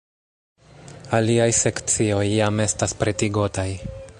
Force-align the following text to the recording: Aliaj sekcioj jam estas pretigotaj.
Aliaj 1.17 1.47
sekcioj 1.59 2.25
jam 2.31 2.65
estas 2.67 2.99
pretigotaj. 3.03 3.69